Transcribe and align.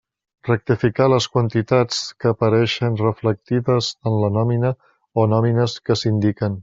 Rectificar 0.47 1.07
les 1.13 1.27
quantitats 1.35 1.99
que 2.23 2.31
apareixen 2.31 2.97
reflectides 3.03 3.91
en 4.13 4.17
la 4.25 4.33
nòmina 4.39 4.73
o 5.23 5.27
nòmines 5.35 5.77
que 5.85 6.01
s'indiquen. 6.03 6.59